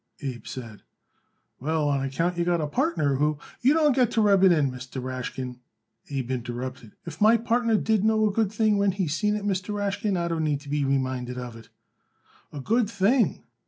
Abe 0.21 0.47
said. 0.47 0.81
"Well, 1.59 1.87
on 1.87 2.03
account 2.03 2.35
you 2.35 2.43
got 2.43 2.59
a 2.59 2.65
partner 2.65 3.17
who" 3.17 3.37
"You 3.61 3.75
don't 3.75 3.95
got 3.95 4.09
to 4.09 4.21
rub 4.21 4.43
it 4.43 4.51
in, 4.51 4.71
Mr. 4.71 4.99
Rashkin," 4.99 5.59
Abe 6.09 6.31
interrupted. 6.31 6.93
"If 7.05 7.21
my 7.21 7.37
partner 7.37 7.75
did 7.77 8.03
know 8.03 8.27
a 8.27 8.33
good 8.33 8.51
thing 8.51 8.79
when 8.79 8.93
he 8.93 9.07
seen 9.07 9.35
it, 9.35 9.43
Mr. 9.45 9.75
Rashkin, 9.75 10.17
I 10.17 10.27
don't 10.27 10.43
need 10.43 10.61
to 10.61 10.69
be 10.69 10.83
reminded 10.83 11.37
of 11.37 11.55
it." 11.55 11.69
"A 12.51 12.59
good 12.61 12.89
thing!" 12.89 13.43